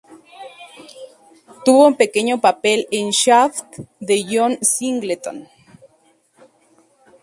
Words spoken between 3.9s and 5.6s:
de John Singleton.